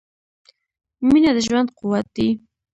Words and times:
•مینه 1.07 1.31
د 1.35 1.37
ژوند 1.47 1.67
قوت 1.77 2.05
دی. 2.15 2.29